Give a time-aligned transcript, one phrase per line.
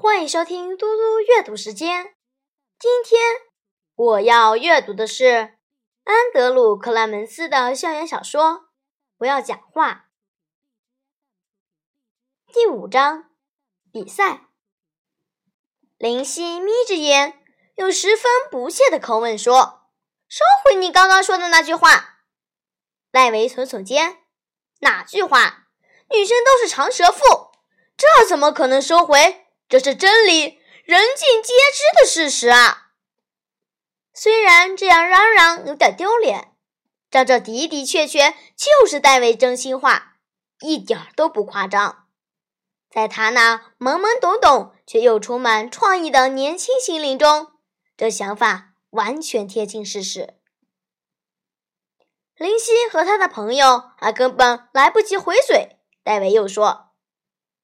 [0.00, 2.14] 欢迎收听嘟嘟阅读时间。
[2.78, 3.20] 今天
[3.96, 5.58] 我要阅读的是
[6.04, 8.42] 安德鲁·克莱门斯的校园小说
[9.16, 10.10] 《不要讲话》
[12.54, 13.30] 第五章
[13.92, 14.46] 比赛。
[15.96, 17.42] 林夕眯着眼，
[17.74, 19.88] 用十分不屑的口吻说
[20.30, 22.20] ：“收回你刚刚说的那句话。”
[23.10, 24.18] 赖维耸耸肩
[24.78, 25.66] ：“哪句话？
[26.10, 27.50] 女生都是长舌妇，
[27.96, 32.92] 这怎么可能收回？”这是真理，人尽皆知的事实啊！
[34.14, 36.54] 虽然这样嚷嚷有点丢脸，
[37.10, 40.16] 但这的的确确就是戴维真心话，
[40.60, 42.06] 一点都不夸张。
[42.90, 47.48] 在他那懵懵懂懂却又充满创意的年轻心灵中，
[47.94, 50.38] 这想法完全贴近事实。
[52.36, 56.87] 林夕和他的朋友还根本来不及回嘴，戴维又说。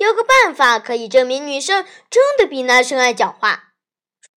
[0.00, 3.74] 有个办法可以证明女生真的比男生爱讲话，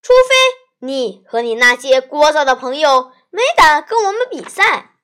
[0.02, 4.98] 除非你和你那些聒噪的朋友没胆跟我们比赛。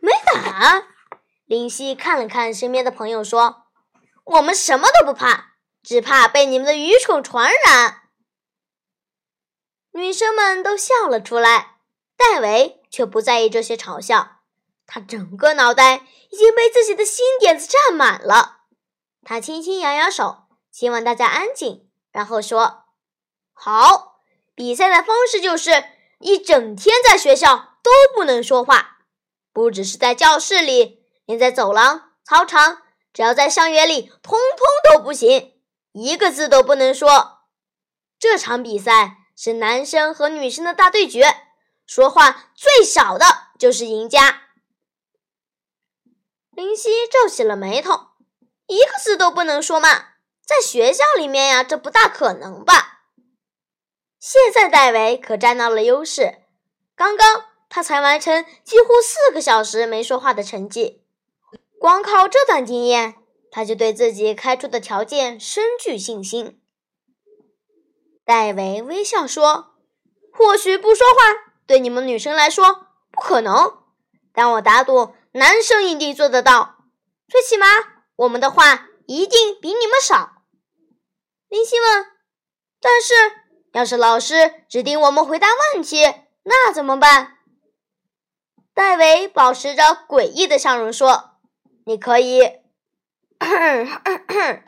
[0.00, 0.86] 没胆？
[1.46, 3.64] 林夕看了看身边的朋友，说
[4.24, 8.02] ：“我们什么都不怕，只怕被你们的愚蠢传染。”
[9.90, 11.78] 女生们都笑了出来，
[12.16, 14.42] 戴维却不在意这些嘲笑，
[14.86, 18.52] 他整个脑袋已经被自己的新点子占满了。
[19.28, 22.84] 他轻轻摇摇手，希望大家安静，然后说
[23.52, 24.20] ：“好，
[24.54, 25.82] 比赛的方式就是
[26.20, 28.98] 一整天在学校都不能说话，
[29.52, 32.82] 不只是在教室里，连在走廊、操场，
[33.12, 35.60] 只要在校园里，通通都不行，
[35.90, 37.40] 一个字都不能说。
[38.20, 41.26] 这场比赛是男生和女生的大对决，
[41.84, 43.26] 说话最少的
[43.58, 44.42] 就是赢家。”
[46.54, 48.15] 林夕皱起了眉头。
[48.66, 49.88] 一个字都不能说吗？
[50.44, 53.00] 在学校里面呀，这不大可能吧？
[54.20, 56.42] 现在戴维可占到了优势。
[56.94, 61.04] 刚刚他才完成几乎四个小时没说话的成绩，
[61.80, 63.16] 光靠这段经验，
[63.50, 66.60] 他就对自己开出的条件深具信心。
[68.24, 69.74] 戴维微笑说
[70.32, 73.78] ：“或许不说话对你们女生来说不可能，
[74.32, 76.76] 但我打赌男生一定做得到，
[77.28, 77.66] 最起码。”
[78.16, 80.42] 我们的话一定比你们少，
[81.48, 82.06] 林希问。
[82.80, 83.14] 但是，
[83.72, 86.02] 要是老师指定我们回答问题，
[86.44, 87.38] 那怎么办？
[88.74, 91.38] 戴维保持着诡异的笑容说
[91.86, 92.60] ：“你可以。”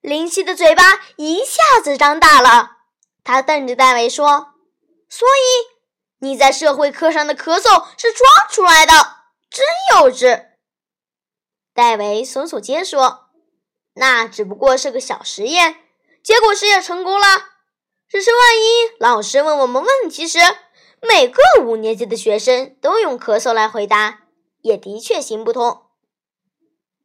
[0.00, 0.82] 林夕的嘴巴
[1.16, 2.78] 一下子张大了，
[3.24, 4.54] 他瞪着戴维说
[5.10, 5.66] ：“所以
[6.20, 8.92] 你在社会课上的咳嗽是装出来的，
[9.50, 10.45] 真幼稚。”
[11.76, 13.26] 戴维耸耸肩说
[13.96, 15.76] ：“那只不过是个小实验，
[16.22, 17.26] 结果实验成功了。
[18.08, 20.38] 只是万一老师问我们问题时，
[21.02, 24.22] 每个五年级的学生都用咳嗽来回答，
[24.62, 25.82] 也的确行不通。”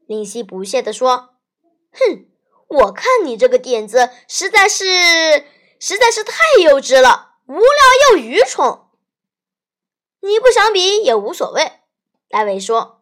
[0.08, 1.32] 林夕不屑地说
[1.92, 2.28] ：“哼，
[2.70, 4.86] 我看你这个点子实在是
[5.82, 8.80] 实在是太幼稚了，无聊又愚蠢。
[10.22, 11.74] 你不想比也无所谓。”
[12.32, 13.01] 戴维说。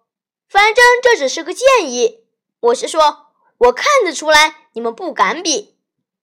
[0.49, 2.23] 反正这只是个建议，
[2.59, 3.27] 我是说，
[3.59, 5.77] 我看得出来你们不敢比，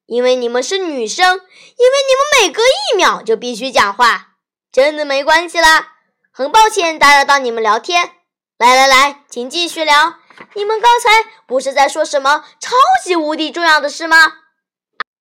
[0.07, 4.33] 因为你们是女生，因为你们每隔一秒就必须讲话。
[4.73, 5.95] 真的没关系啦，
[6.33, 8.17] 很抱歉打扰到你们聊天。
[8.59, 10.17] 来来来，请继续聊。
[10.55, 14.17] 你们刚才不是在说什么超级无敌重要的事吗？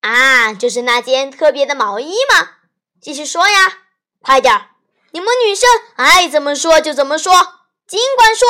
[0.01, 2.49] 啊，就是那件特别的毛衣吗？
[2.99, 3.77] 继续说呀，
[4.21, 4.71] 快点儿！
[5.11, 7.33] 你们女生爱怎么说就怎么说，
[7.87, 8.47] 尽管说。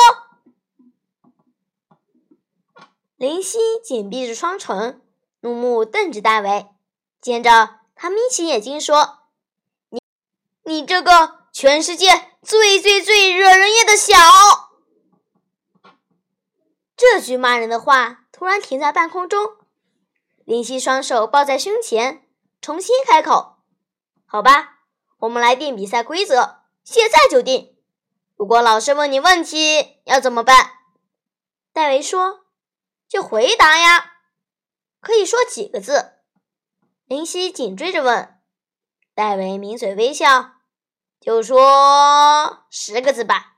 [3.16, 5.00] 林夕紧闭着双唇，
[5.40, 6.66] 怒目瞪着戴维。
[7.18, 9.20] 接着，他眯起眼睛说
[9.88, 10.00] ：“你，
[10.64, 14.14] 你这个全世界最最最惹人厌的小……”
[16.94, 19.56] 这句骂人的话突然停在半空中。
[20.44, 22.28] 林夕双手抱在胸前，
[22.60, 23.56] 重新开口
[24.28, 24.80] ：“好吧，
[25.20, 27.74] 我们来定比赛规则，现在就定。
[28.36, 30.72] 如果老师问你问题，要怎么办？”
[31.72, 32.45] 戴维说。
[33.08, 34.12] 就回答呀，
[35.00, 36.12] 可以说几个字？
[37.06, 38.40] 林夕紧追着问。
[39.14, 40.54] 戴维抿嘴微笑，
[41.20, 43.54] 就说十个字吧。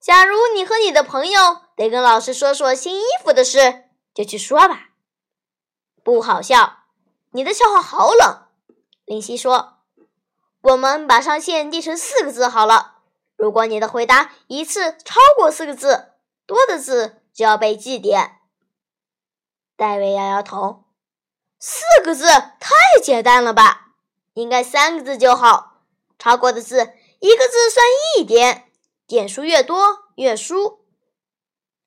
[0.00, 3.84] 假如你和你的朋友得跟老师说说新衣服的事，
[4.14, 4.90] 就去说吧。
[6.04, 6.84] 不好笑，
[7.32, 8.46] 你的笑话好冷。
[9.04, 9.78] 林夕说
[10.62, 12.98] ：“我们把上限定成四个字好了。
[13.36, 16.12] 如果你的回答一次超过四个字，
[16.46, 18.38] 多的字就要被记点。”
[19.76, 20.84] 戴维摇摇头，
[21.58, 23.92] 四个字太简单了吧？
[24.32, 25.82] 应该三个字就好。
[26.18, 27.84] 超过的字，一个字算
[28.16, 28.72] 一点，
[29.06, 30.86] 点数越多越输。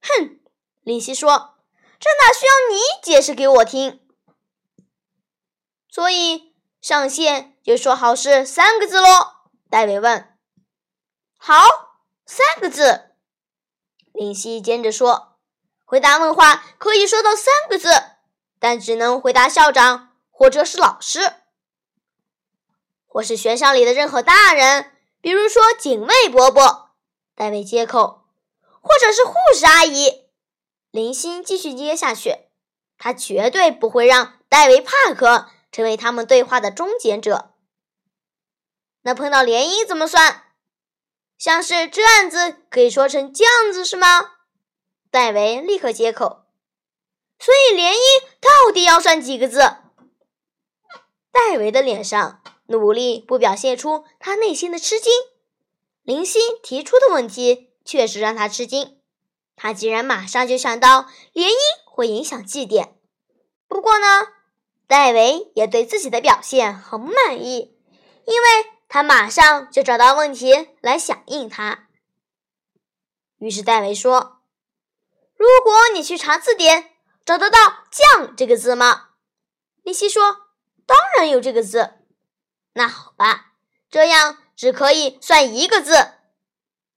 [0.01, 0.39] 哼，
[0.81, 1.57] 林夕说
[2.00, 4.07] ：“这哪需要你解释给我听？”
[5.89, 9.07] 所以上线就说好是三个字喽。
[9.69, 10.38] 戴维问
[11.38, 11.56] ：“好，
[12.25, 13.15] 三个字。”
[14.13, 15.29] 林夕接着说
[15.89, 17.89] ：“回答问话可以说到三个字，
[18.59, 21.33] 但只能回答校长或者是老师。”
[23.12, 26.91] 或是学校里的任何大人，比如说警卫伯伯，
[27.33, 28.24] 戴维接口，
[28.81, 30.25] 或者是护士阿姨。
[30.91, 32.38] 林星继续接下去，
[33.00, 37.56] 他绝对不会让戴维·帕克成为他们对话的终结者。
[39.01, 40.44] 那碰到联姻怎么算？
[41.39, 44.33] 像是这样子可以说成这样子是吗？
[45.10, 46.46] 戴维立刻接口。
[47.40, 47.98] 所以联姻
[48.40, 49.60] 到底要算几个字？
[51.32, 52.42] 戴维的脸上。
[52.72, 55.12] 努力不表现出他内心的吃惊。
[56.04, 59.02] 林夕提出的问题确实让他吃惊，
[59.56, 61.56] 他竟然马上就想到联姻
[61.88, 62.92] 会影响祭奠。
[63.68, 64.28] 不过呢，
[64.86, 67.76] 戴维也对自己的表现很满意，
[68.26, 68.48] 因为
[68.88, 71.88] 他马上就找到问题来响应他。
[73.40, 74.38] 于是戴维说
[75.39, 76.91] ：“如果你去查字典，
[77.24, 79.12] 找得到‘酱’这个字吗？”
[79.83, 80.50] 林夕说
[80.86, 81.94] ：“当然有这个字。”
[82.75, 83.53] 那好吧，
[83.89, 85.94] 这样只可以算一个字。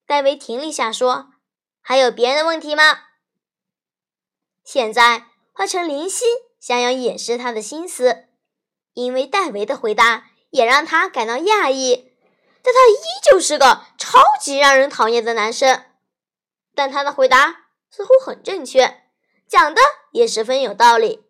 [0.06, 1.30] 戴维停了一下，说
[1.80, 3.04] ：“还有别的问题吗？”
[4.66, 6.24] 现在换成林夕
[6.58, 8.26] 想要掩饰他的心思，
[8.94, 12.12] 因为戴维的回答也让他感到讶异。
[12.64, 15.84] 但他依旧是个超级让人讨厌的男生。
[16.74, 17.62] 但他的回答
[17.94, 19.02] 似乎很正确，
[19.46, 21.26] 讲的也十分有道理。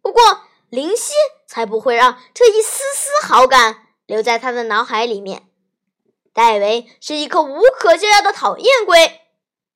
[0.00, 0.22] 不过，
[0.70, 1.12] 林夕
[1.46, 5.46] 才不会让这一丝丝好感留在他的脑海里面。
[6.32, 9.20] 戴维是一颗无可救药的讨厌鬼，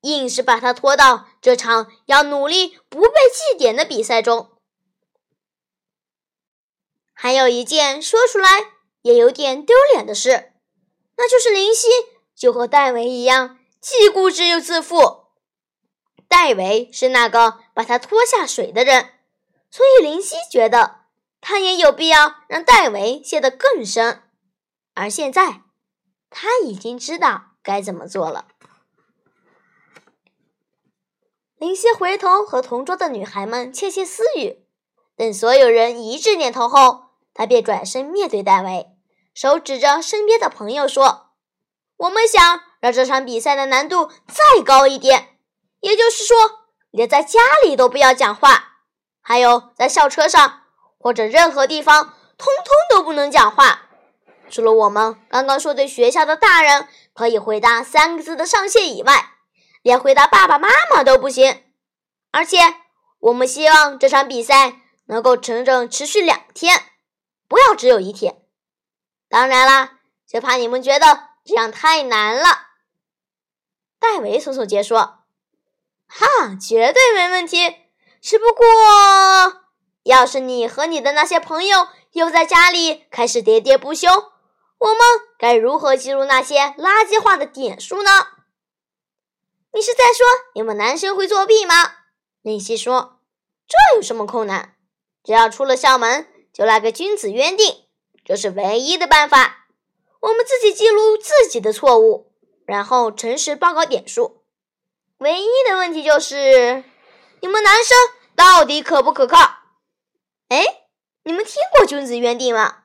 [0.00, 4.52] 硬是把他拖到这场要努力不被记点的比赛中。
[7.12, 8.48] 还有一件说出来
[9.02, 10.52] 也有点丢脸的事，
[11.16, 11.88] 那就是林夕
[12.34, 15.23] 就和戴维一样，既固执又自负。
[16.28, 19.10] 戴维是那个把他拖下水的人。
[19.70, 21.00] 所以林夕觉得
[21.40, 24.22] 他也有必要让戴维陷得更深，
[24.94, 25.62] 而现在
[26.30, 28.46] 他已经知道该怎么做了。
[31.56, 34.64] 林夕回头和同桌的女孩们窃窃私语，
[35.16, 38.88] 等所有人一致点头后，他便转身面对戴维，
[39.34, 41.30] 手指着身边的朋友说
[41.96, 45.33] ：“我们想让这场比赛的难度再高一点，
[45.84, 46.36] 也就是说，
[46.90, 48.72] 连在家里都不要讲话。”
[49.20, 50.62] 还有，在校车上
[50.98, 53.82] 或者任何地方，通通都不能讲话。
[54.50, 59.32] 除了我们刚刚说对学校的大人可以回答三个字的上限以外，
[59.82, 61.64] 连回答爸爸妈妈都不行。
[62.31, 62.58] 而且，
[63.20, 66.82] 我们希望这场比赛能够整整持续两天，
[67.46, 68.42] 不要只有一天。
[69.28, 72.69] 当然啦，就怕你们觉得这样太难了。
[73.98, 75.23] 戴维耸耸肩说
[76.16, 77.76] ：“哈，绝对没问题。”
[78.22, 78.64] 只不过，
[80.05, 84.08] 要是你和你的那些朋友又在家里开始喋喋不休，
[84.79, 84.98] 我们
[85.38, 88.10] 该如何记录那些垃圾话的点数呢？
[89.74, 90.24] 你是在说
[90.55, 91.74] 你们男生会作弊吗？
[92.41, 93.19] 林夕说
[93.69, 94.74] ：“这有什么困难？
[95.22, 97.84] 只要出了校门，就来个君子约定，
[98.24, 99.67] 这是唯一的办法。
[100.20, 102.32] 我们自己记录自己的错误，
[102.65, 104.44] 然后诚实报告点数。
[105.18, 106.84] 唯一的问题就是。”
[107.40, 107.94] 你们男生
[108.34, 109.36] 到底可不可靠？
[110.48, 110.64] 哎，
[111.24, 112.84] 你们听过君子约定吗？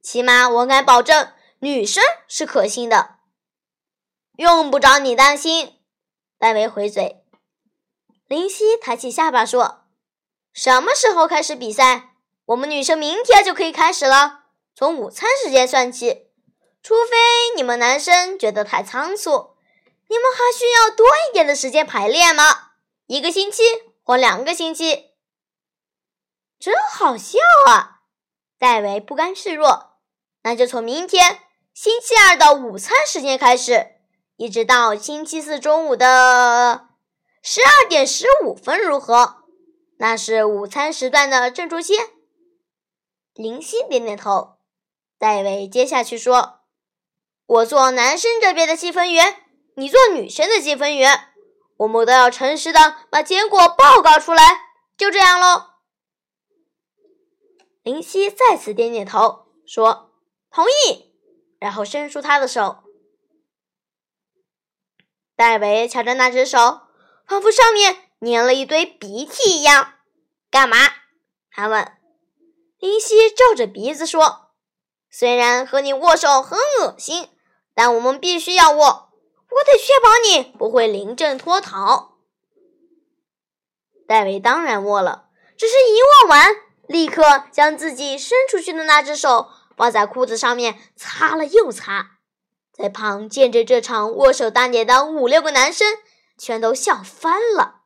[0.00, 3.16] 起码我敢保证，女生是可信的。
[4.36, 5.80] 用不着你担心。
[6.38, 7.24] 戴维回嘴。
[8.28, 9.86] 林夕抬起下巴说
[10.54, 12.10] ：“什么时候开始比赛？
[12.44, 14.44] 我们女生明天就可以开始了，
[14.76, 16.28] 从午餐时间算起。
[16.80, 17.16] 除非
[17.56, 19.49] 你们男生觉得太仓促，
[20.10, 22.72] 你们还需要多一点的时间排练吗？”
[23.06, 23.62] 一个星期
[24.02, 25.12] 或两个星期，
[26.58, 27.38] 真好笑
[27.68, 28.02] 啊！
[28.58, 29.98] 戴维不甘示弱，
[30.42, 31.40] 那就从明天
[31.72, 33.92] 星期二的午餐时间开始，
[34.36, 36.88] 一直到星期四中午的
[37.42, 39.44] 十二点十五分，如何？
[39.98, 42.08] 那是午餐时段的正中间。
[43.34, 44.56] 林夕点点头。
[45.18, 46.60] 戴维接下去说
[47.46, 49.36] ：“我做男生这边的气氛员，
[49.80, 51.28] 你做女生的积分员。”
[51.78, 54.42] 我们都要诚实的把结果报告出来，
[54.98, 55.70] 就这样喽。
[57.82, 60.12] 林夕再次点点头，说
[60.52, 61.14] ：“同意。”
[61.58, 62.84] 然后伸出他的手。
[65.34, 66.82] 戴维瞧着那只手，
[67.26, 69.94] 仿佛上面粘了一堆鼻涕一样。
[70.50, 70.76] 干嘛？
[71.50, 71.96] 他问。
[72.78, 74.50] 林夕皱着鼻子说
[75.10, 77.30] ：“虽然和你握手很恶心，
[77.74, 79.09] 但我们必须要握。
[79.50, 82.18] 我得确保你不会临阵脱逃。”
[84.06, 86.54] 戴维当然握了，只是一握完，
[86.86, 92.18] 立刻将自己伸出去的那只手放在裤子上面擦了又擦。
[92.72, 95.98] 在旁见着这场握手大典的五六个男生
[96.38, 97.82] 全都笑翻了。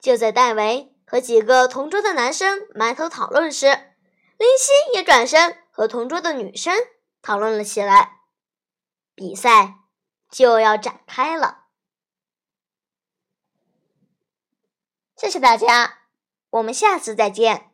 [0.00, 0.92] 就在戴维。
[1.08, 6.74] 和几个同桌的男生埋头讨论时，林夕也转身和同桌的女生
[7.22, 8.15] 讨论了起来。
[9.16, 9.86] 比赛
[10.30, 11.68] 就要展开了，
[15.16, 16.00] 谢谢大家，
[16.50, 17.64] 我们下次再见。